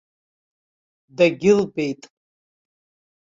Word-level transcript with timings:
Дагьылбеит. 1.17 2.01